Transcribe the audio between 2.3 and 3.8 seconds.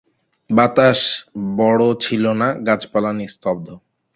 না, গাছপালা নিস্তব্ধ।